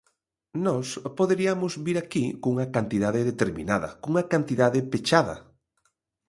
Nós 0.65 0.87
poderiamos 1.17 1.73
vir 1.85 1.97
aquí 1.99 2.25
cunha 2.43 2.67
cantidade 2.75 3.27
determinada, 3.31 3.89
cunha 4.01 4.27
cantidade 4.33 4.79
pechada. 4.91 5.35